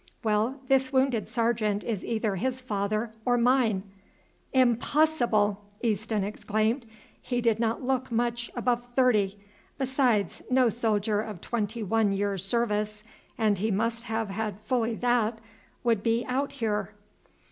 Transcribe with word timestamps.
Well, 0.23 0.61
this 0.67 0.91
wounded 0.91 1.27
sergeant 1.29 1.83
is 1.83 2.03
either 2.03 2.35
his 2.37 2.59
father 2.59 3.13
or 3.23 3.37
mine." 3.37 3.83
"Impossible!" 4.51 5.63
Easton 5.83 6.23
exclaimed; 6.23 6.87
"he 7.21 7.39
did 7.39 7.59
not 7.59 7.83
look 7.83 8.11
much 8.11 8.49
above 8.55 8.83
thirty; 8.95 9.37
besides, 9.77 10.41
no 10.49 10.69
soldier 10.69 11.21
of 11.21 11.39
twenty 11.39 11.83
one 11.83 12.13
years' 12.13 12.43
service 12.43 13.03
and 13.37 13.59
he 13.59 13.69
must 13.69 14.05
have 14.05 14.31
had 14.31 14.59
fully 14.61 14.95
that 14.95 15.39
would 15.83 16.01
be 16.01 16.25
out 16.25 16.53
here." 16.53 16.95